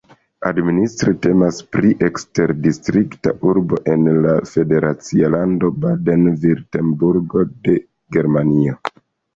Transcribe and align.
Administre 0.51 1.11
temas 1.25 1.59
pri 1.75 1.91
eksterdistrikta 2.07 3.35
urbo 3.51 3.81
en 3.97 4.09
la 4.25 4.35
federacia 4.55 5.33
lando 5.37 5.73
Baden-Virtembergo 5.87 7.49
de 7.69 7.81
Germanio. 8.19 8.79